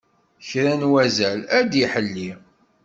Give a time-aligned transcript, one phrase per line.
[0.47, 2.31] Kra n wazal ad d-iḥelli.